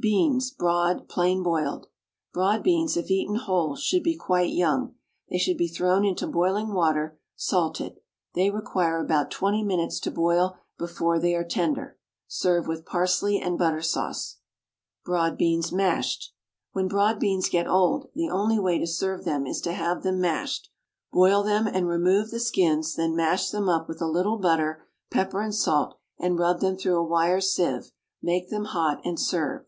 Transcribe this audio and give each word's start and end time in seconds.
BEANS, 0.00 0.50
BROAD, 0.50 1.08
PLAIN 1.08 1.42
BOILED. 1.42 1.86
Broad 2.34 2.62
beans, 2.62 2.94
if 2.94 3.10
eaten 3.10 3.36
whole, 3.36 3.74
should 3.74 4.02
be 4.02 4.14
quite 4.14 4.52
young. 4.52 4.96
They 5.30 5.38
should 5.38 5.56
be 5.56 5.66
thrown 5.66 6.04
into 6.04 6.26
boiling 6.26 6.74
water, 6.74 7.18
salted. 7.36 7.98
They 8.34 8.50
require 8.50 8.98
about 9.02 9.30
twenty 9.30 9.62
minutes 9.64 9.98
to 10.00 10.10
boil 10.10 10.58
before 10.78 11.18
they 11.18 11.34
are 11.34 11.42
tender. 11.42 11.96
Serve 12.28 12.66
with 12.66 12.84
parsley 12.84 13.38
and 13.40 13.56
butter 13.56 13.80
sauce. 13.80 14.40
BROAD 15.06 15.38
BEANS, 15.38 15.72
MASHED. 15.72 16.34
When 16.72 16.86
broad 16.86 17.18
beans 17.18 17.48
get 17.48 17.66
old, 17.66 18.10
the 18.14 18.28
only 18.28 18.58
way 18.58 18.78
to 18.78 18.86
serve 18.86 19.24
them 19.24 19.46
is 19.46 19.62
to 19.62 19.72
have 19.72 20.02
them 20.02 20.20
mashed. 20.20 20.70
Boil 21.14 21.42
them, 21.42 21.66
and 21.66 21.88
remove 21.88 22.30
the 22.30 22.40
skins, 22.40 22.94
then 22.94 23.16
mash 23.16 23.48
them 23.48 23.70
up 23.70 23.88
with 23.88 24.02
a 24.02 24.06
little 24.06 24.36
butter, 24.36 24.84
pepper, 25.10 25.40
and 25.40 25.54
salt, 25.54 25.96
and 26.20 26.38
rub 26.38 26.60
them 26.60 26.76
through 26.76 26.98
a 26.98 27.02
wire 27.02 27.40
sieve, 27.40 27.90
make 28.20 28.50
them 28.50 28.66
hot, 28.66 29.00
and 29.02 29.18
serve. 29.18 29.64